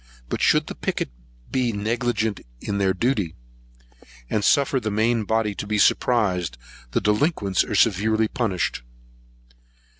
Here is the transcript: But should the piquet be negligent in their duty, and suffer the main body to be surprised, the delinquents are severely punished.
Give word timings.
But 0.29 0.41
should 0.41 0.65
the 0.65 0.73
piquet 0.73 1.11
be 1.51 1.71
negligent 1.71 2.39
in 2.59 2.79
their 2.79 2.91
duty, 2.91 3.35
and 4.31 4.43
suffer 4.43 4.79
the 4.79 4.89
main 4.89 5.25
body 5.25 5.53
to 5.53 5.67
be 5.67 5.77
surprised, 5.77 6.57
the 6.89 6.99
delinquents 7.01 7.63
are 7.63 7.75
severely 7.75 8.27
punished. 8.27 8.81